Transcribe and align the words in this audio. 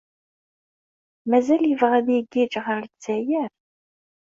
Mazal 1.29 1.63
yebɣa 1.67 1.93
ad 1.99 2.07
igiǧǧ 2.17 2.53
ɣer 2.65 2.79
Lezzayer? 2.85 3.51